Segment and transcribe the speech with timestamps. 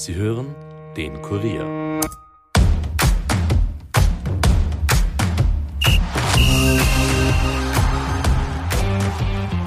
[0.00, 0.54] Sie hören
[0.96, 2.00] den Kurier.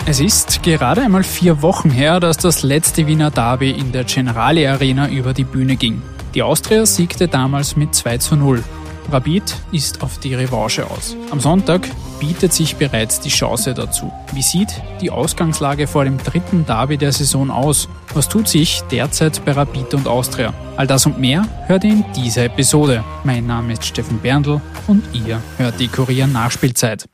[0.07, 4.65] Es ist gerade einmal vier Wochen her, dass das letzte Wiener Derby in der Generali
[4.65, 6.01] Arena über die Bühne ging.
[6.34, 8.63] Die Austria siegte damals mit 2 zu 0.
[9.11, 11.15] Rapid ist auf die Revanche aus.
[11.29, 11.88] Am Sonntag
[12.25, 14.09] bietet sich bereits die Chance dazu.
[14.31, 17.89] Wie sieht die Ausgangslage vor dem dritten Derby der Saison aus?
[18.13, 20.54] Was tut sich derzeit bei Rapid und Austria?
[20.78, 23.04] All das und mehr hört ihr in dieser Episode.
[23.25, 27.09] Mein Name ist Steffen Berndl und ihr hört die Kurier Nachspielzeit.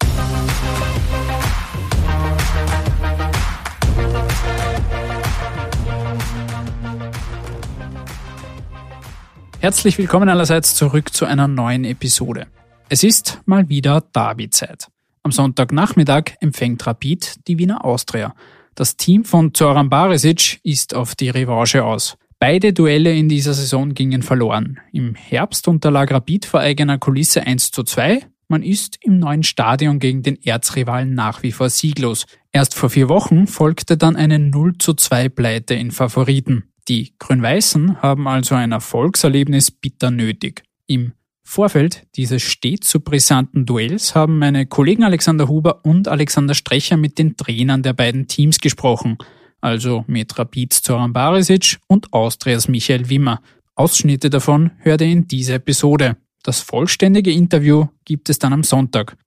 [9.60, 12.46] Herzlich willkommen allerseits zurück zu einer neuen Episode.
[12.90, 14.88] Es ist mal wieder Derby-Zeit.
[15.30, 18.34] Am Sonntagnachmittag empfängt Rapid die Wiener Austria.
[18.74, 22.18] Das Team von Zoran Barisic ist auf die Revanche aus.
[22.40, 24.80] Beide Duelle in dieser Saison gingen verloren.
[24.92, 28.26] Im Herbst unterlag Rapid vor eigener Kulisse 1 zu 2.
[28.48, 32.26] Man ist im neuen Stadion gegen den Erzrivalen nach wie vor sieglos.
[32.52, 36.72] Erst vor vier Wochen folgte dann eine 0 zu 2 Pleite in Favoriten.
[36.88, 40.64] Die Grün-Weißen haben also ein Erfolgserlebnis bitter nötig.
[40.88, 41.14] Im
[41.50, 47.18] Vorfeld dieses stets so brisanten Duells haben meine Kollegen Alexander Huber und Alexander Strecher mit
[47.18, 49.18] den Trainern der beiden Teams gesprochen,
[49.60, 53.42] also mit Rapids Zoran Barisic und Austrias Michael Wimmer.
[53.74, 56.18] Ausschnitte davon hört ihr in dieser Episode.
[56.44, 59.18] Das vollständige Interview gibt es dann am Sonntag.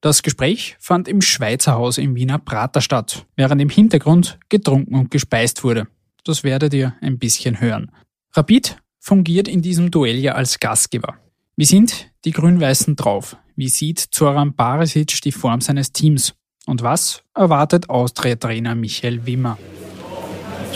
[0.00, 5.10] Das Gespräch fand im Schweizer Haus im Wiener Prater statt, während im Hintergrund getrunken und
[5.10, 5.88] gespeist wurde.
[6.22, 7.90] Das werdet ihr ein bisschen hören.
[8.32, 11.18] Rapid fungiert in diesem Duell ja als Gastgeber.
[11.56, 13.36] Wie sind die Grün-Weißen drauf?
[13.54, 16.34] Wie sieht Zoran Barisic die Form seines Teams?
[16.66, 19.56] Und was erwartet Austria-Trainer Michael Wimmer?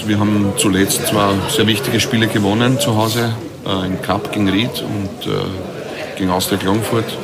[0.06, 3.34] Wir haben zuletzt zwei sehr wichtige Spiele gewonnen zu Hause,
[3.66, 7.18] äh, im Cup gegen Ried und äh, gegen Austria Klagenfurt.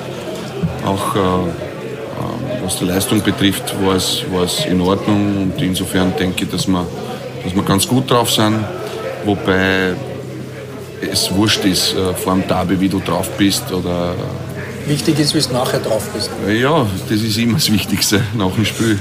[0.84, 6.12] Auch äh, äh, was die Leistung betrifft, war es, war es in Ordnung und insofern
[6.16, 6.84] denke ich, dass wir
[7.44, 8.58] dass wir ganz gut drauf sind.
[9.24, 9.94] Wobei
[11.10, 13.72] es wurscht ist, äh, vor dem Derby, wie du drauf bist.
[13.72, 14.14] Oder
[14.86, 16.30] Wichtig ist, wie du nachher drauf bist.
[16.46, 18.98] Ja, das ist immer das Wichtigste nach dem Spiel.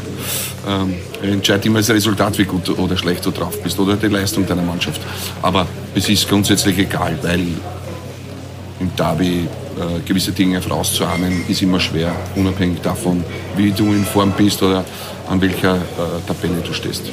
[0.66, 4.46] Ähm, entscheidet immer das Resultat, wie gut oder schlecht du drauf bist oder die Leistung
[4.48, 5.02] deiner Mannschaft.
[5.42, 7.48] Aber es ist grundsätzlich egal, weil
[8.80, 9.48] im Derby
[9.78, 13.24] äh, gewisse Dinge vorauszuahnen, ist immer schwer, unabhängig davon,
[13.58, 14.86] wie du in Form bist oder
[15.30, 15.80] an welcher äh,
[16.26, 17.04] Tabelle du stehst.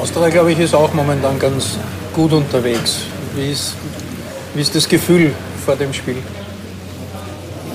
[0.00, 1.78] Austria, glaube ich, ist auch momentan ganz
[2.18, 3.02] gut unterwegs.
[3.36, 3.74] Wie ist,
[4.52, 5.32] wie ist das Gefühl
[5.64, 6.16] vor dem Spiel?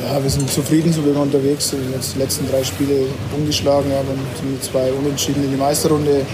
[0.05, 1.79] Ja, wir sind zufrieden, so wie wir unterwegs sind.
[1.95, 6.25] Jetzt die letzten drei Spiele umgeschlagen haben und sind zwei Unentschieden in die Meisterrunde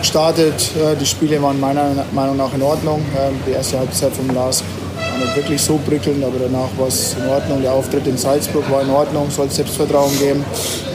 [0.00, 0.72] gestartet.
[1.00, 3.00] Die Spiele waren meiner Meinung nach in Ordnung.
[3.46, 4.64] Die erste Halbzeit vom Lars
[4.96, 7.62] war nicht wirklich so prickelnd, aber danach war es in Ordnung.
[7.62, 10.44] Der Auftritt in Salzburg war in Ordnung, soll Selbstvertrauen geben.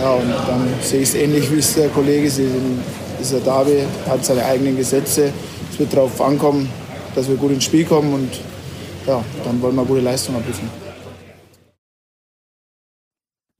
[0.02, 2.52] Ja, und dann sehe ich es ähnlich wie es der Kollege sieht
[3.25, 5.31] dieser Derby hat seine eigenen Gesetze.
[5.75, 6.69] Es wird darauf ankommen,
[7.16, 8.31] dass wir gut ins Spiel kommen und
[9.06, 10.69] ja, dann wollen wir gute Leistung abliefern.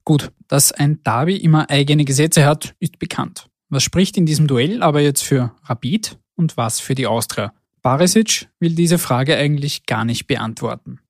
[0.02, 3.48] Gut, dass ein Derby immer eigene Gesetze hat, ist bekannt.
[3.68, 7.52] Was spricht in diesem Duell aber jetzt für Rapid und was für die Austria?
[7.82, 11.00] Barisic will diese Frage eigentlich gar nicht beantworten.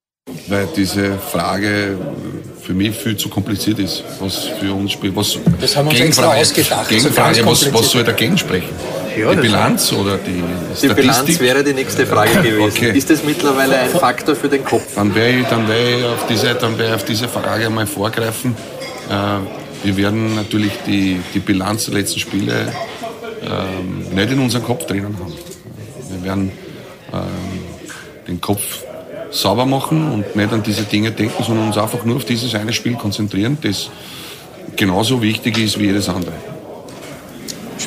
[0.48, 1.96] Weil diese Frage
[2.62, 5.14] für mich viel zu kompliziert ist, was für uns spielt.
[5.14, 6.88] Was das haben wir uns extra ausgedacht.
[6.88, 8.74] Gegenfrage, was, was soll dagegen sprechen?
[9.16, 10.42] Ja, die Bilanz oder die
[10.76, 10.90] Statistik?
[10.90, 12.76] Die Bilanz wäre die nächste Frage gewesen.
[12.76, 12.96] Okay.
[12.96, 14.94] Ist das mittlerweile ein Faktor für den Kopf?
[14.94, 17.86] Dann werde ich, dann werde ich, auf, diese, dann werde ich auf diese Frage einmal
[17.86, 18.54] vorgreifen.
[19.08, 22.72] Äh, wir werden natürlich die, die Bilanz der letzten Spiele
[23.42, 25.32] ähm, nicht in unserem Kopf drinnen haben.
[26.10, 26.52] Wir werden
[27.12, 27.20] ähm,
[28.26, 28.60] den Kopf
[29.30, 32.72] sauber machen und nicht an diese Dinge denken, sondern uns einfach nur auf dieses eine
[32.72, 33.90] Spiel konzentrieren, das
[34.76, 36.32] genauso wichtig ist wie jedes andere.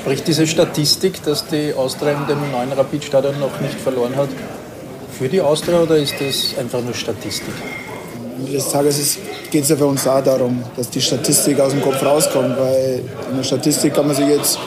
[0.09, 4.29] Spricht diese Statistik, dass die Austria in dem neuen Rapidstadion noch nicht verloren hat,
[5.11, 7.53] für die Austria oder ist das einfach nur Statistik?
[8.17, 9.19] Am Ende des Tages
[9.51, 13.03] geht es ja für uns auch darum, dass die Statistik aus dem Kopf rauskommt, weil
[13.29, 14.57] in der Statistik kann man sich jetzt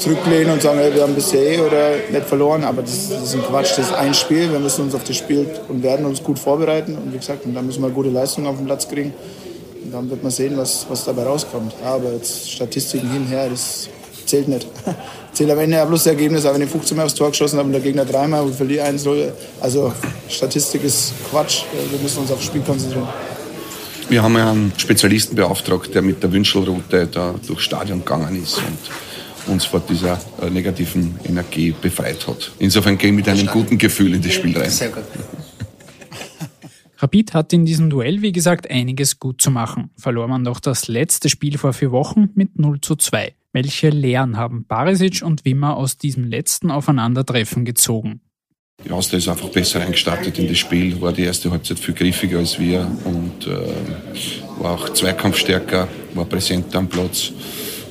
[0.00, 3.34] zurücklehnen und sagen, hey, wir haben bisher eh oder nicht verloren, aber das, das, ist
[3.36, 6.24] ein Quatsch, das ist ein Spiel, wir müssen uns auf das Spiel und werden uns
[6.24, 9.14] gut vorbereiten und wie gesagt, und dann müssen wir gute Leistungen auf den Platz kriegen
[9.84, 11.72] und dann wird man sehen, was, was dabei rauskommt.
[11.84, 13.88] aber jetzt Statistiken hinher, das
[14.28, 14.66] zählt nicht.
[15.32, 17.58] Zählt am Ende ja bloß das Ergebnis, aber wenn ich 15 Mal aufs Tor geschossen
[17.58, 19.30] habe und der Gegner dreimal und verliere 1-0,
[19.60, 19.92] also
[20.28, 23.08] Statistik ist Quatsch, wir müssen uns aufs Spiel konzentrieren.
[24.08, 28.56] Wir haben ja einen Spezialisten beauftragt, der mit der Wünschelroute da durchs Stadion gegangen ist
[28.56, 32.52] und uns vor dieser äh, negativen Energie befreit hat.
[32.58, 34.70] Insofern gehen wir mit einem guten Gefühl in das Spiel rein.
[34.70, 35.04] Sehr gut.
[36.98, 39.90] Rapid hat in diesem Duell, wie gesagt, einiges gut zu machen.
[39.96, 43.34] Verlor man doch das letzte Spiel vor vier Wochen mit 0 zu 2.
[43.52, 48.20] Welche Lehren haben Barisic und Wimmer aus diesem letzten Aufeinandertreffen gezogen?
[48.84, 52.38] Die Austria ist einfach besser eingestartet in das Spiel, war die erste Halbzeit viel griffiger
[52.38, 57.32] als wir und äh, war auch zweikampfstärker, war präsenter am Platz.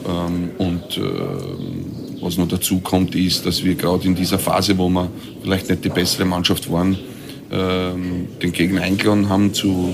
[0.07, 4.88] Ähm, und äh, was noch dazu kommt, ist, dass wir gerade in dieser Phase, wo
[4.88, 5.12] wir
[5.42, 6.98] vielleicht nicht die bessere Mannschaft waren,
[7.49, 9.94] den Gegner eingeladen haben zu,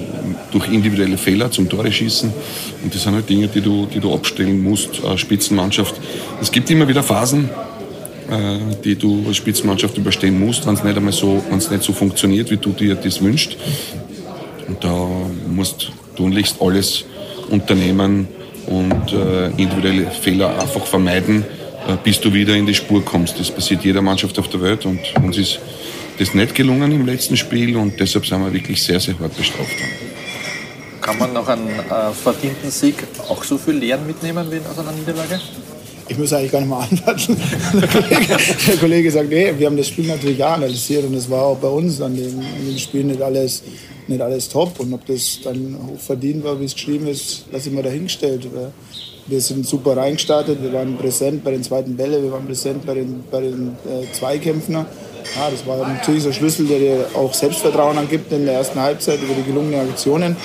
[0.51, 2.33] durch individuelle Fehler zum Tore schießen.
[2.83, 5.93] Und das sind halt Dinge, die du, die du abstellen musst als Spitzenmannschaft.
[6.41, 7.49] Es gibt immer wieder Phasen,
[8.31, 11.83] äh, die du als Spitzenmannschaft überstehen musst, wenn es nicht einmal so, wenn es nicht
[11.83, 13.55] so funktioniert, wie du dir das wünschst.
[14.67, 15.07] Und da
[15.47, 17.05] musst du tunlichst alles
[17.49, 18.27] unternehmen
[18.65, 21.43] und äh, individuelle Fehler einfach vermeiden,
[21.87, 23.39] äh, bis du wieder in die Spur kommst.
[23.39, 25.59] Das passiert jeder Mannschaft auf der Welt und uns ist
[26.17, 29.71] das nicht gelungen im letzten Spiel und deshalb sind wir wirklich sehr, sehr hart bestraft
[29.79, 30.13] worden.
[31.01, 32.95] Kann man nach einem äh, verdienten Sieg
[33.27, 35.39] auch so viel Lehren mitnehmen wie aus einer Niederlage?
[36.07, 37.37] Ich muss eigentlich gar nicht mal antworten.
[37.73, 38.37] Der Kollege,
[38.67, 41.57] der Kollege sagt, nee, wir haben das Spiel natürlich auch analysiert und es war auch
[41.57, 43.63] bei uns an dem, an dem Spiel nicht alles,
[44.07, 44.79] nicht alles top.
[44.79, 48.47] Und ob das dann hoch verdient war, wie es geschrieben ist, lasse ich mal dahingestellt.
[49.25, 52.95] Wir sind super reingestartet, wir waren präsent bei den zweiten Bällen, wir waren präsent bei
[52.95, 54.73] den, bei den äh, Zweikämpfen.
[54.73, 58.81] Ja, das war natürlich so ein Schlüssel, der dir auch Selbstvertrauen angibt in der ersten
[58.81, 60.35] Halbzeit über die gelungenen Aktionen.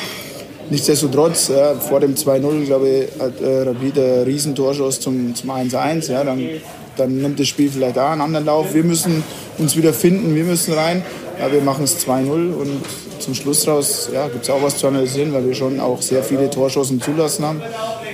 [0.70, 5.50] Nichtsdestotrotz, ja, vor dem 2-0, glaube ich, hat äh, Rapid einen riesen Torschuss zum, zum
[5.50, 6.12] 1-1.
[6.12, 6.48] Ja, dann,
[6.96, 8.74] dann nimmt das Spiel vielleicht auch einen anderen Lauf.
[8.74, 9.24] Wir müssen
[9.58, 11.02] uns wieder finden, wir müssen rein.
[11.40, 12.82] Ja, wir machen es 2-0 und
[13.20, 16.22] zum Schluss raus ja, gibt es auch was zu analysieren, weil wir schon auch sehr
[16.22, 17.62] viele Torschossen zulassen haben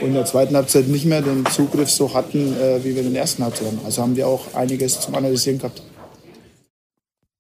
[0.01, 3.13] und in der zweiten Halbzeit nicht mehr den Zugriff so hatten, äh, wie wir in
[3.13, 3.81] der ersten Halbzeit haben.
[3.85, 5.83] Also haben wir auch einiges zum Analysieren gehabt.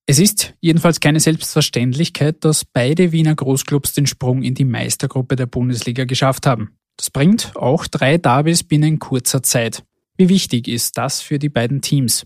[0.06, 5.46] Es ist jedenfalls keine Selbstverständlichkeit, dass beide Wiener Großclubs den Sprung in die Meistergruppe der
[5.46, 6.76] Bundesliga geschafft haben.
[6.98, 9.82] Das bringt auch drei Derbys binnen kurzer Zeit.
[10.16, 12.24] Wie wichtig ist das für die beiden Teams?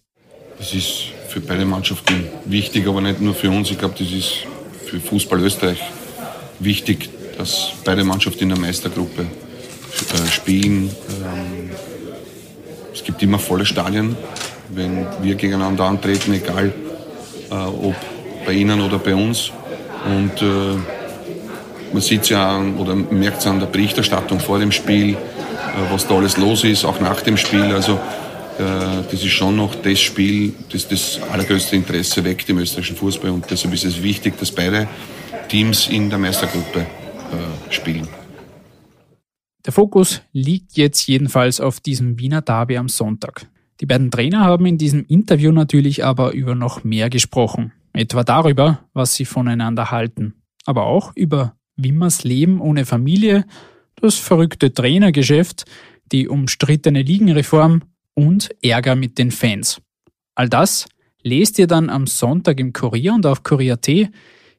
[0.58, 3.70] Das ist für beide Mannschaften wichtig, aber nicht nur für uns.
[3.70, 4.46] Ich glaube, das ist
[4.88, 5.82] für Fußball Österreich
[6.60, 10.90] wichtig, dass beide Mannschaften in der Meistergruppe äh, spielen.
[11.10, 11.70] Ähm,
[12.92, 14.16] es gibt immer volle Stadien,
[14.70, 16.72] wenn wir gegeneinander antreten, egal
[17.50, 17.96] äh, ob
[18.46, 19.52] bei Ihnen oder bei uns.
[20.06, 20.78] Und äh,
[21.92, 25.16] man sieht ja oder merkt es an der Berichterstattung vor dem Spiel,
[25.90, 27.74] was da alles los ist, auch nach dem Spiel.
[27.74, 27.98] Also
[28.58, 33.30] das ist schon noch das Spiel, das das allergrößte Interesse weckt im österreichischen Fußball.
[33.30, 34.88] Und deshalb ist es wichtig, dass beide
[35.48, 38.08] Teams in der Meistergruppe äh, spielen.
[39.64, 43.46] Der Fokus liegt jetzt jedenfalls auf diesem Wiener Derby am Sonntag.
[43.80, 47.72] Die beiden Trainer haben in diesem Interview natürlich aber über noch mehr gesprochen.
[47.92, 50.34] Etwa darüber, was sie voneinander halten.
[50.64, 53.44] Aber auch über Wimmers Leben ohne Familie,
[54.00, 55.64] das verrückte Trainergeschäft,
[56.12, 57.82] die umstrittene Ligenreform
[58.18, 59.80] und Ärger mit den Fans.
[60.34, 60.86] All das
[61.22, 63.88] lest ihr dann am Sonntag im Kurier und auf Kurier.at,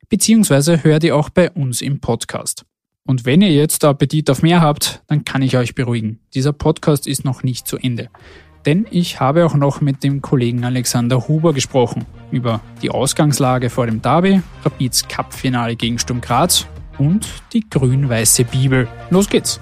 [0.07, 2.63] beziehungsweise hört ihr auch bei uns im Podcast.
[3.05, 6.19] Und wenn ihr jetzt Appetit auf mehr habt, dann kann ich euch beruhigen.
[6.33, 8.09] Dieser Podcast ist noch nicht zu Ende.
[8.65, 13.87] Denn ich habe auch noch mit dem Kollegen Alexander Huber gesprochen über die Ausgangslage vor
[13.87, 16.65] dem Derby, Rapids Cup-Finale gegen Sturm Graz
[16.97, 18.87] und die grün-weiße Bibel.
[19.09, 19.59] Los geht's!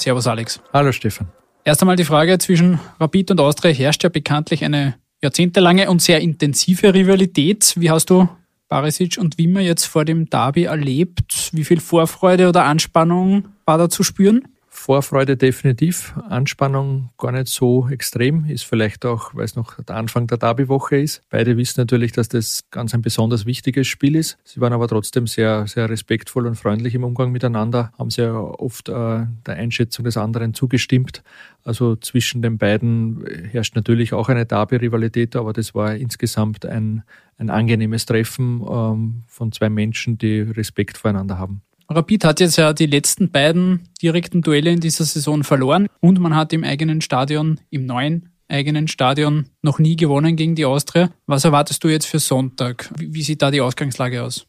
[0.00, 0.60] Servus Alex.
[0.72, 1.28] Hallo Stefan.
[1.62, 6.20] Erst einmal die Frage, zwischen Rapid und Austria herrscht ja bekanntlich eine jahrzehntelange und sehr
[6.20, 7.74] intensive Rivalität.
[7.76, 8.26] Wie hast du
[8.68, 11.50] Barisic und Wimmer jetzt vor dem Derby erlebt?
[11.52, 14.48] Wie viel Vorfreude oder Anspannung war da zu spüren?
[14.80, 20.26] Vorfreude definitiv, Anspannung gar nicht so extrem, ist vielleicht auch, weil es noch der Anfang
[20.26, 21.20] der Derby-Woche ist.
[21.28, 24.38] Beide wissen natürlich, dass das ganz ein besonders wichtiges Spiel ist.
[24.42, 28.88] Sie waren aber trotzdem sehr, sehr respektvoll und freundlich im Umgang miteinander, haben sehr oft
[28.88, 31.22] äh, der Einschätzung des anderen zugestimmt.
[31.62, 37.02] Also zwischen den beiden herrscht natürlich auch eine Derby-Rivalität, aber das war insgesamt ein,
[37.36, 41.60] ein angenehmes Treffen ähm, von zwei Menschen, die Respekt voreinander haben.
[41.92, 46.36] Rapid hat jetzt ja die letzten beiden direkten Duelle in dieser Saison verloren und man
[46.36, 51.10] hat im eigenen Stadion, im neuen eigenen Stadion noch nie gewonnen gegen die Austria.
[51.26, 52.90] Was erwartest du jetzt für Sonntag?
[52.96, 54.46] Wie sieht da die Ausgangslage aus?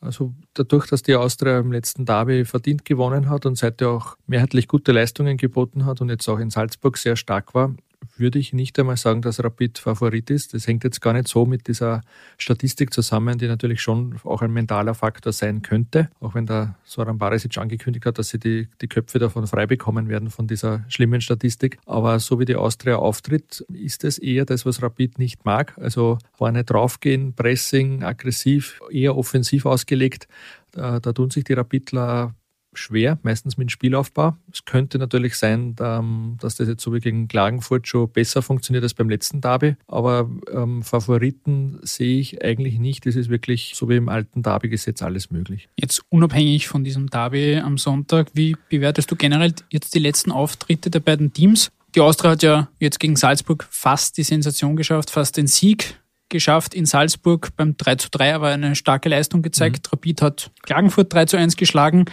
[0.00, 4.66] Also dadurch, dass die Austria im letzten Derby verdient gewonnen hat und seitdem auch mehrheitlich
[4.66, 7.74] gute Leistungen geboten hat und jetzt auch in Salzburg sehr stark war,
[8.20, 10.54] würde ich nicht einmal sagen, dass Rapid Favorit ist.
[10.54, 12.02] Das hängt jetzt gar nicht so mit dieser
[12.38, 16.10] Statistik zusammen, die natürlich schon auch ein mentaler Faktor sein könnte.
[16.20, 20.08] Auch wenn der Soran Barisic angekündigt hat, dass sie die, die Köpfe davon frei bekommen
[20.08, 21.78] werden von dieser schlimmen Statistik.
[21.86, 25.76] Aber so wie die Austria auftritt, ist es eher das, was Rapid nicht mag.
[25.78, 30.28] Also vorne draufgehen, Pressing, aggressiv, eher offensiv ausgelegt.
[30.72, 32.34] Da, da tun sich die Rapidler
[32.72, 34.36] schwer, meistens mit Spielaufbau.
[34.52, 38.82] Es könnte natürlich sein, ähm, dass das jetzt so wie gegen Klagenfurt schon besser funktioniert
[38.82, 43.06] als beim letzten Derby, aber ähm, Favoriten sehe ich eigentlich nicht.
[43.06, 45.68] Es ist wirklich so wie im alten Derby-Gesetz alles möglich.
[45.76, 50.90] Jetzt unabhängig von diesem Derby am Sonntag, wie bewertest du generell jetzt die letzten Auftritte
[50.90, 51.70] der beiden Teams?
[51.94, 55.99] Die Austria hat ja jetzt gegen Salzburg fast die Sensation geschafft, fast den Sieg
[56.30, 59.86] geschafft in Salzburg beim 3 zu 3, aber eine starke Leistung gezeigt.
[59.86, 59.90] Mhm.
[59.92, 62.06] Rapid hat Klagenfurt 3 zu 1 geschlagen.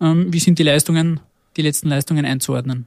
[0.00, 1.20] Ähm, wie sind die Leistungen,
[1.56, 2.86] die letzten Leistungen einzuordnen?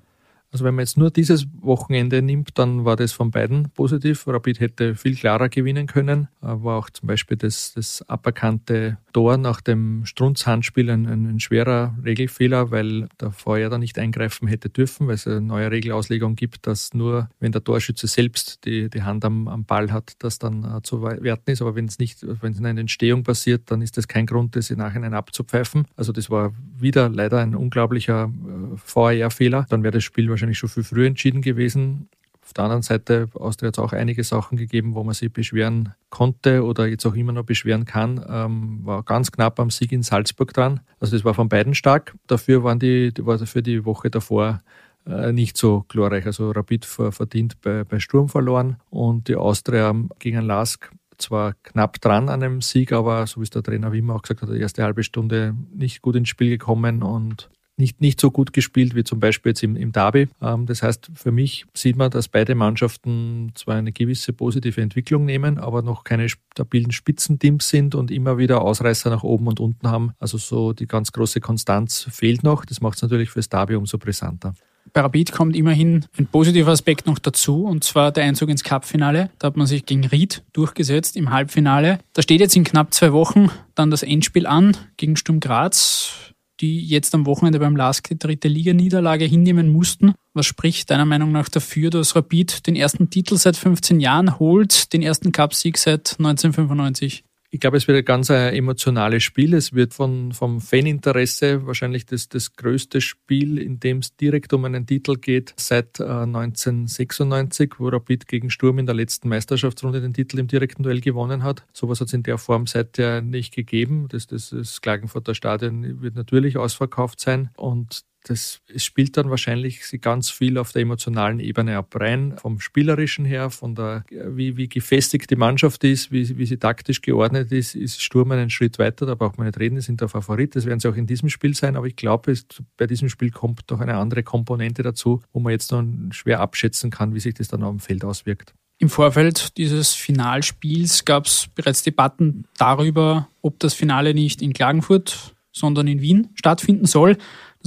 [0.51, 4.25] Also wenn man jetzt nur dieses Wochenende nimmt, dann war das von beiden positiv.
[4.27, 6.29] Rapid hätte viel klarer gewinnen können.
[6.41, 11.95] Äh, war auch zum Beispiel das, das aberkannte Tor nach dem Strunz-Handspiel ein, ein, schwerer
[12.03, 16.65] Regelfehler, weil der Vorher da nicht eingreifen hätte dürfen, weil es eine neue Regelauslegung gibt,
[16.65, 20.63] dass nur, wenn der Torschütze selbst die, die Hand am, am Ball hat, das dann
[20.63, 21.61] uh, zu werten ist.
[21.61, 24.55] Aber wenn es nicht, wenn es in einer Entstehung passiert, dann ist das kein Grund,
[24.55, 25.85] das im Nachhinein abzupfeifen.
[25.95, 29.65] Also das war wieder leider ein unglaublicher äh, VR-Fehler.
[29.69, 32.10] Dann wäre das Spiel wahrscheinlich schon viel früher entschieden gewesen.
[32.44, 35.94] Auf der anderen Seite, Austria hat es auch einige Sachen gegeben, wo man sich beschweren
[36.10, 38.24] konnte oder jetzt auch immer noch beschweren kann.
[38.29, 40.79] Ähm, war ganz knapp am Sieg in Salzburg dran.
[41.01, 42.15] Also das war von beiden stark.
[42.25, 44.62] Dafür waren die, war dafür die Woche davor
[45.06, 46.25] äh, nicht so glorreich.
[46.25, 52.29] Also Rapid verdient bei, bei Sturm verloren und die Austria gegen Lask zwar knapp dran
[52.29, 54.84] an einem Sieg, aber so wie es der Trainer Wimmer auch gesagt hat, die erste
[54.84, 59.19] halbe Stunde nicht gut ins Spiel gekommen und nicht, nicht so gut gespielt wie zum
[59.19, 60.27] Beispiel jetzt im, im Derby.
[60.41, 65.25] Ähm, das heißt, für mich sieht man, dass beide Mannschaften zwar eine gewisse positive Entwicklung
[65.25, 69.88] nehmen, aber noch keine stabilen Spitzenteams sind und immer wieder Ausreißer nach oben und unten
[69.89, 70.12] haben.
[70.19, 72.65] Also so die ganz große Konstanz fehlt noch.
[72.65, 74.53] Das macht es natürlich fürs Derby umso brisanter.
[74.93, 79.29] Bei Rapid kommt immerhin ein positiver Aspekt noch dazu, und zwar der Einzug ins Cup-Finale.
[79.38, 82.00] Da hat man sich gegen Ried durchgesetzt im Halbfinale.
[82.13, 86.85] Da steht jetzt in knapp zwei Wochen dann das Endspiel an gegen Sturm Graz die
[86.85, 90.13] jetzt am Wochenende beim LASK die dritte Liga-Niederlage hinnehmen mussten.
[90.33, 94.93] Was spricht deiner Meinung nach dafür, dass Rapid den ersten Titel seit 15 Jahren holt,
[94.93, 97.23] den ersten Cupsieg seit 1995?
[97.57, 99.55] Ich glaube, es wird ein ganz ein emotionales Spiel.
[99.55, 104.63] Es wird von, vom Faninteresse wahrscheinlich das, das größte Spiel, in dem es direkt um
[104.65, 110.13] einen Titel geht, seit äh, 1996, wo Rapid gegen Sturm in der letzten Meisterschaftsrunde den
[110.13, 111.65] Titel im direkten Duell gewonnen hat.
[111.73, 114.05] Sowas hat es in der Form seither nicht gegeben.
[114.09, 119.81] Das, das, das Klagenfurter Stadion wird natürlich ausverkauft sein und das, es spielt dann wahrscheinlich
[120.01, 124.67] ganz viel auf der emotionalen Ebene ab rein, vom Spielerischen her, von der, wie, wie
[124.67, 129.05] gefestigt die Mannschaft ist, wie, wie sie taktisch geordnet ist, ist Sturm einen Schritt weiter,
[129.05, 131.29] da braucht man nicht reden, die sind der Favorit, das werden sie auch in diesem
[131.29, 132.34] Spiel sein, aber ich glaube,
[132.77, 136.91] bei diesem Spiel kommt doch eine andere Komponente dazu, wo man jetzt noch schwer abschätzen
[136.91, 138.53] kann, wie sich das dann auf dem Feld auswirkt.
[138.79, 145.36] Im Vorfeld dieses Finalspiels gab es bereits Debatten darüber, ob das Finale nicht in Klagenfurt,
[145.51, 147.17] sondern in Wien stattfinden soll.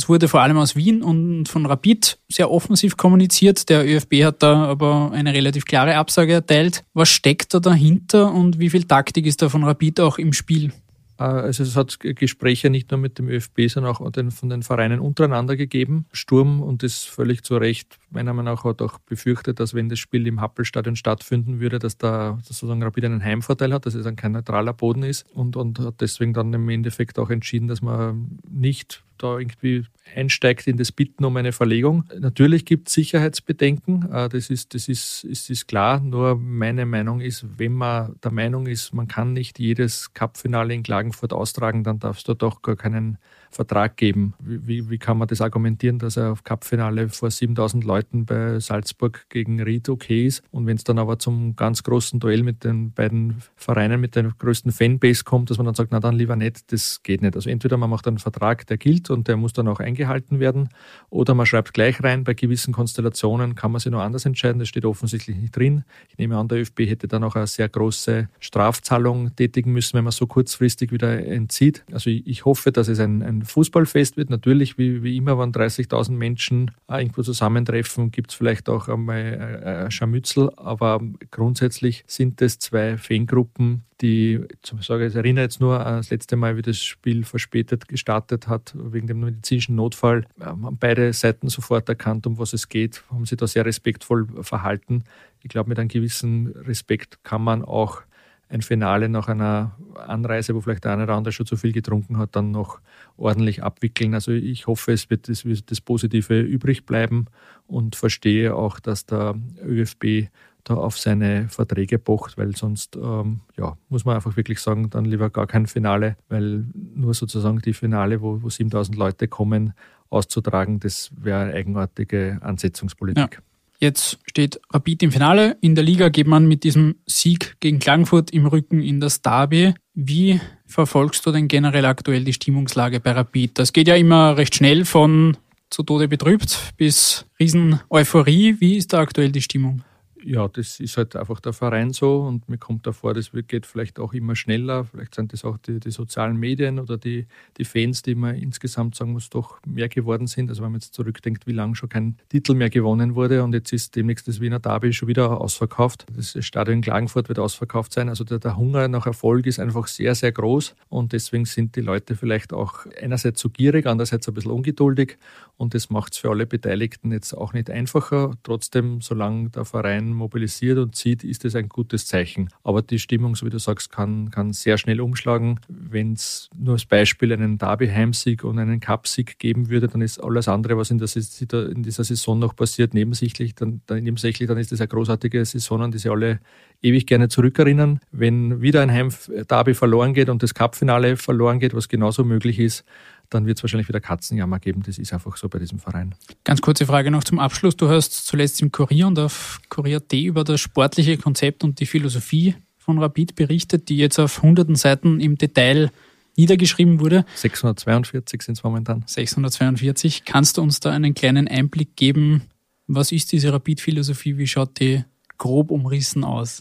[0.00, 3.68] Das wurde vor allem aus Wien und von Rapid sehr offensiv kommuniziert.
[3.68, 6.84] Der ÖFB hat da aber eine relativ klare Absage erteilt.
[6.94, 10.72] Was steckt da dahinter und wie viel Taktik ist da von Rapid auch im Spiel?
[11.18, 15.00] Äh, also es hat Gespräche nicht nur mit dem ÖFB, sondern auch von den Vereinen
[15.00, 16.06] untereinander gegeben.
[16.12, 19.98] Sturm, und das völlig zu Recht, meiner Meinung nach hat auch befürchtet, dass wenn das
[19.98, 24.16] Spiel im Happelstadion stattfinden würde, dass da sozusagen Rapid einen Heimvorteil hat, dass es dann
[24.16, 28.38] kein neutraler Boden ist und, und hat deswegen dann im Endeffekt auch entschieden, dass man
[28.48, 32.04] nicht da irgendwie einsteigt in das Bitten um eine Verlegung.
[32.18, 36.00] Natürlich gibt es Sicherheitsbedenken, äh, das, ist, das ist, ist, ist klar.
[36.00, 40.82] Nur meine Meinung ist, wenn man der Meinung ist, man kann nicht jedes Cup-Finale in
[40.82, 43.18] Klagenfurt austragen, dann darf es dort auch gar keinen
[43.50, 44.34] Vertrag geben.
[44.38, 49.26] Wie, wie kann man das argumentieren, dass er auf Cup-Finale vor 7000 Leuten bei Salzburg
[49.28, 52.92] gegen Ried okay ist und wenn es dann aber zum ganz großen Duell mit den
[52.92, 56.72] beiden Vereinen mit der größten Fanbase kommt, dass man dann sagt, na dann lieber nicht,
[56.72, 57.34] das geht nicht.
[57.34, 60.68] Also entweder man macht einen Vertrag, der gilt und der muss dann auch eingehalten werden
[61.10, 64.68] oder man schreibt gleich rein, bei gewissen Konstellationen kann man sich noch anders entscheiden, das
[64.68, 65.84] steht offensichtlich nicht drin.
[66.08, 70.04] Ich nehme an, der ÖFB hätte dann auch eine sehr große Strafzahlung tätigen müssen, wenn
[70.04, 71.84] man so kurzfristig wieder entzieht.
[71.92, 74.30] Also ich, hoffe, dass es ein, ein Fußballfest wird.
[74.30, 79.90] Natürlich, wie, wie immer, wenn 30.000 Menschen irgendwo zusammentreffen, gibt es vielleicht auch einmal ein
[79.90, 85.98] Scharmützel, aber grundsätzlich sind es zwei Fangruppen, die, ich sage, ich erinnere jetzt nur an
[85.98, 91.12] das letzte Mal, wie das Spiel verspätet gestartet hat, wegen dem medizinischen Notfall, haben beide
[91.12, 95.04] Seiten sofort erkannt, um was es geht, haben sich da sehr respektvoll verhalten.
[95.42, 98.02] Ich glaube, mit einem gewissen Respekt kann man auch
[98.50, 102.18] ein Finale nach einer Anreise, wo vielleicht der eine oder andere schon zu viel getrunken
[102.18, 102.80] hat, dann noch
[103.16, 104.12] ordentlich abwickeln.
[104.12, 107.26] Also ich hoffe, es wird das, das Positive übrig bleiben
[107.68, 110.28] und verstehe auch, dass der ÖFB
[110.64, 115.04] da auf seine Verträge pocht, weil sonst ähm, ja, muss man einfach wirklich sagen, dann
[115.04, 119.74] lieber gar kein Finale, weil nur sozusagen die Finale, wo, wo 7000 Leute kommen,
[120.10, 123.34] auszutragen, das wäre eigenartige Ansetzungspolitik.
[123.34, 123.49] Ja.
[123.80, 125.56] Jetzt steht Rapid im Finale.
[125.62, 129.72] In der Liga geht man mit diesem Sieg gegen Klagenfurt im Rücken in das Derby.
[129.94, 133.58] Wie verfolgst du denn generell aktuell die Stimmungslage bei Rapid?
[133.58, 135.38] Das geht ja immer recht schnell von
[135.70, 138.56] zu Tode betrübt bis Riesen-Euphorie.
[138.58, 139.82] Wie ist da aktuell die Stimmung?
[140.24, 143.66] Ja, das ist halt einfach der Verein so und mir kommt da vor, das geht
[143.66, 144.84] vielleicht auch immer schneller.
[144.84, 148.94] Vielleicht sind das auch die, die sozialen Medien oder die, die Fans, die man insgesamt
[148.94, 150.50] sagen muss, doch mehr geworden sind.
[150.50, 153.72] Also wenn man jetzt zurückdenkt, wie lange schon kein Titel mehr gewonnen wurde und jetzt
[153.72, 156.06] ist demnächst das Wiener Derby schon wieder ausverkauft.
[156.14, 158.08] Das Stadion Klagenfurt wird ausverkauft sein.
[158.08, 161.80] Also der, der Hunger nach Erfolg ist einfach sehr, sehr groß und deswegen sind die
[161.80, 165.18] Leute vielleicht auch einerseits so gierig, andererseits ein bisschen ungeduldig
[165.56, 168.32] und das macht es für alle Beteiligten jetzt auch nicht einfacher.
[168.42, 172.48] Trotzdem, solange der Verein mobilisiert und zieht, ist das ein gutes Zeichen.
[172.62, 175.60] Aber die Stimmung, so wie du sagst, kann, kann sehr schnell umschlagen.
[175.68, 180.48] Wenn es nur als Beispiel einen Derby-Heimsieg und einen Cup-Sieg geben würde, dann ist alles
[180.48, 183.54] andere, was in, der, in dieser Saison noch passiert, nebensächlich.
[183.54, 186.40] Dann, dann, nebensächlich, dann ist das eine großartige Saison, an die sie alle
[186.82, 188.00] ewig gerne zurückerinnern.
[188.12, 192.84] Wenn wieder ein Heim-Derby verloren geht und das Cup-Finale verloren geht, was genauso möglich ist,
[193.30, 194.82] dann wird es wahrscheinlich wieder Katzenjammer geben.
[194.84, 196.14] Das ist einfach so bei diesem Verein.
[196.44, 197.76] Ganz kurze Frage noch zum Abschluss.
[197.76, 202.56] Du hast zuletzt im Kurier und auf Kurier.at über das sportliche Konzept und die Philosophie
[202.78, 205.90] von Rapid berichtet, die jetzt auf hunderten Seiten im Detail
[206.36, 207.24] niedergeschrieben wurde.
[207.34, 209.04] 642 sind es momentan.
[209.06, 210.24] 642.
[210.24, 212.42] Kannst du uns da einen kleinen Einblick geben?
[212.86, 214.38] Was ist diese Rapid-Philosophie?
[214.38, 215.04] Wie schaut die
[215.38, 216.60] grob umrissen aus?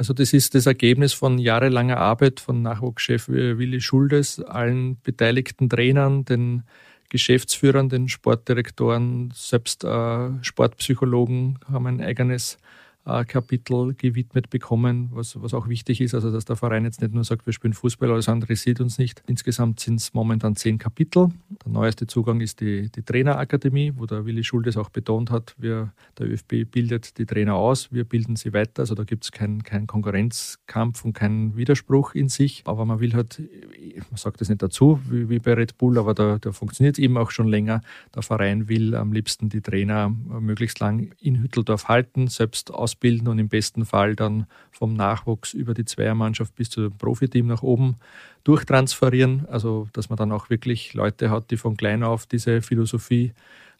[0.00, 5.68] Also das ist das Ergebnis von jahrelanger Arbeit von Nachwuchschef äh, Willi Schuldes, allen beteiligten
[5.68, 6.62] Trainern, den
[7.10, 12.56] Geschäftsführern, den Sportdirektoren, selbst äh, Sportpsychologen haben ein eigenes
[13.04, 17.24] Kapitel gewidmet bekommen, was, was auch wichtig ist, also dass der Verein jetzt nicht nur
[17.24, 19.22] sagt, wir spielen Fußball, alles andere sieht uns nicht.
[19.26, 21.28] Insgesamt sind es momentan zehn Kapitel.
[21.64, 25.92] Der neueste Zugang ist die, die Trainerakademie, wo der Willi Schuldes auch betont hat, wir,
[26.18, 29.62] der ÖFB bildet die Trainer aus, wir bilden sie weiter, also da gibt es keinen
[29.62, 33.42] kein Konkurrenzkampf und keinen Widerspruch in sich, aber man will halt,
[34.10, 37.02] man sagt das nicht dazu, wie, wie bei Red Bull, aber da, da funktioniert es
[37.02, 37.80] eben auch schon länger.
[38.14, 43.28] Der Verein will am liebsten die Trainer möglichst lang in Hütteldorf halten, selbst aus ausbilden
[43.28, 47.96] und im besten Fall dann vom Nachwuchs über die Zweiermannschaft bis zum Profiteam nach oben
[48.44, 49.46] durchtransferieren.
[49.48, 53.32] Also dass man dann auch wirklich Leute hat, die von klein auf diese Philosophie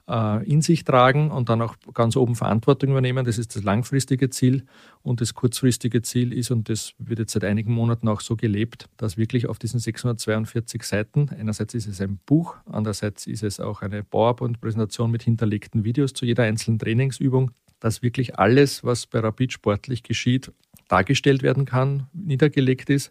[0.09, 3.25] äh, in sich tragen und dann auch ganz oben Verantwortung übernehmen.
[3.25, 4.65] Das ist das langfristige Ziel.
[5.03, 8.89] Und das kurzfristige Ziel ist, und das wird jetzt seit einigen Monaten auch so gelebt,
[8.97, 13.83] dass wirklich auf diesen 642 Seiten, einerseits ist es ein Buch, andererseits ist es auch
[13.83, 19.53] eine PowerPoint-Präsentation mit hinterlegten Videos zu jeder einzelnen Trainingsübung, dass wirklich alles, was bei Rapid
[19.53, 20.53] sportlich geschieht,
[20.89, 23.11] dargestellt werden kann, niedergelegt ist.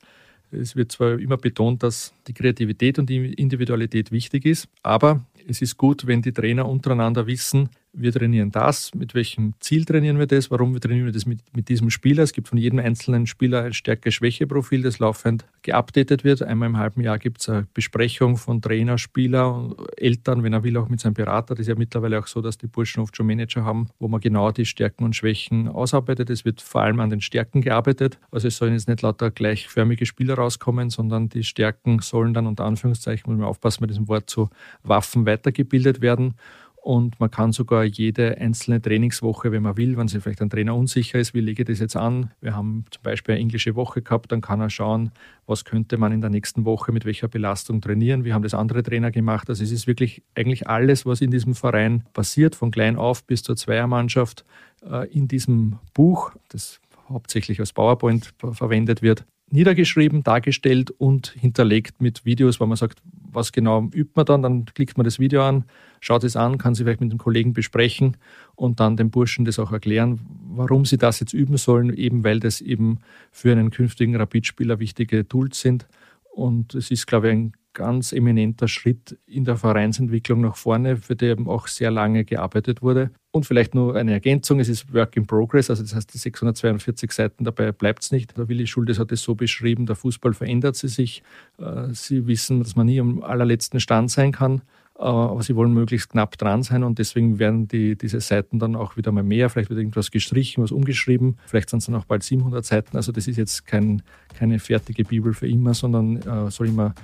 [0.51, 5.62] Es wird zwar immer betont, dass die Kreativität und die Individualität wichtig ist, aber es
[5.62, 10.27] ist gut, wenn die Trainer untereinander wissen, wir trainieren das, mit welchem Ziel trainieren wir
[10.27, 12.23] das, warum trainieren wir das mit, mit diesem Spieler.
[12.23, 16.41] Es gibt von jedem einzelnen Spieler ein Stärke-Schwäche-Profil, das laufend geupdatet wird.
[16.41, 20.63] Einmal im halben Jahr gibt es eine Besprechung von Trainer, Spieler und Eltern, wenn er
[20.63, 21.55] will, auch mit seinem Berater.
[21.55, 24.21] Das ist ja mittlerweile auch so, dass die Burschen oft schon Manager haben, wo man
[24.21, 26.29] genau die Stärken und Schwächen ausarbeitet.
[26.29, 28.19] Es wird vor allem an den Stärken gearbeitet.
[28.31, 32.63] Also es sollen jetzt nicht lauter gleichförmige Spieler rauskommen, sondern die Stärken sollen dann unter
[32.65, 34.49] Anführungszeichen, muss man aufpassen mit diesem Wort, zu
[34.83, 36.35] Waffen weitergebildet werden.
[36.81, 40.75] Und man kann sogar jede einzelne Trainingswoche, wenn man will, wenn sich vielleicht ein Trainer
[40.75, 42.31] unsicher ist, wie lege ich das jetzt an?
[42.39, 45.11] Wir haben zum Beispiel eine englische Woche gehabt, dann kann er schauen,
[45.45, 48.23] was könnte man in der nächsten Woche mit welcher Belastung trainieren.
[48.23, 49.49] Wir haben das andere Trainer gemacht.
[49.49, 53.43] Also es ist wirklich eigentlich alles, was in diesem Verein passiert, von klein auf bis
[53.43, 54.45] zur Zweiermannschaft,
[54.89, 62.25] äh, in diesem Buch, das hauptsächlich als PowerPoint verwendet wird, niedergeschrieben, dargestellt und hinterlegt mit
[62.25, 62.99] Videos, wo man sagt,
[63.31, 65.65] was genau übt man dann, dann klickt man das Video an,
[65.99, 68.17] schaut es an, kann sie vielleicht mit dem Kollegen besprechen
[68.55, 72.39] und dann den Burschen das auch erklären, warum sie das jetzt üben sollen, eben weil
[72.39, 72.99] das eben
[73.31, 75.88] für einen künftigen Rapidspieler wichtige Tools sind.
[76.31, 81.15] Und es ist, glaube ich, ein ganz eminenter Schritt in der Vereinsentwicklung nach vorne, für
[81.15, 83.12] den auch sehr lange gearbeitet wurde.
[83.32, 87.12] Und vielleicht nur eine Ergänzung, es ist Work in Progress, also das heißt, die 642
[87.12, 88.36] Seiten, dabei bleibt es nicht.
[88.38, 91.21] Der Willi Schuldes hat es so beschrieben, der Fußball verändert sich.
[91.60, 94.63] Äh, Sie wissen, dass man nie am allerletzten Stand sein kann,
[94.97, 98.75] äh, aber Sie wollen möglichst knapp dran sein und deswegen werden die, diese Seiten dann
[98.75, 102.05] auch wieder mal mehr, vielleicht wird irgendwas gestrichen, was umgeschrieben, vielleicht sind es dann auch
[102.05, 102.97] bald 700 Seiten.
[102.97, 104.01] Also das ist jetzt kein,
[104.34, 106.95] keine fertige Bibel für immer, sondern äh, soll immer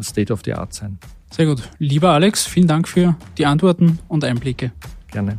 [0.00, 0.98] State of the Art sein.
[1.30, 1.62] Sehr gut.
[1.78, 4.72] Lieber Alex, vielen Dank für die Antworten und Einblicke.
[5.10, 5.38] Gerne.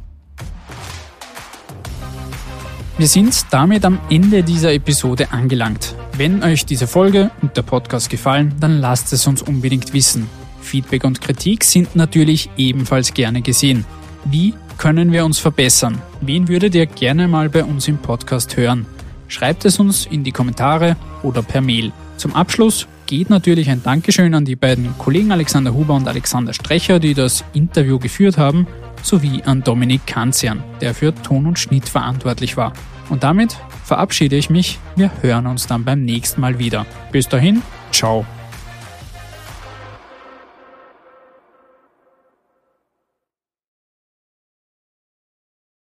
[2.98, 5.96] Wir sind damit am Ende dieser Episode angelangt.
[6.16, 10.30] Wenn euch diese Folge und der Podcast gefallen, dann lasst es uns unbedingt wissen.
[10.62, 13.86] Feedback und Kritik sind natürlich ebenfalls gerne gesehen.
[14.26, 16.02] Wie können wir uns verbessern?
[16.22, 18.86] Wen würdet ihr gerne mal bei uns im Podcast hören?
[19.28, 21.92] Schreibt es uns in die Kommentare oder per Mail.
[22.18, 27.00] Zum Abschluss geht natürlich ein Dankeschön an die beiden Kollegen Alexander Huber und Alexander Strecher,
[27.00, 28.68] die das Interview geführt haben,
[29.02, 32.74] sowie an Dominik Kanzian, der für Ton und Schnitt verantwortlich war.
[33.10, 34.80] Und damit verabschiede ich mich.
[34.96, 36.86] Wir hören uns dann beim nächsten Mal wieder.
[37.12, 37.62] Bis dahin,
[37.92, 38.26] ciao.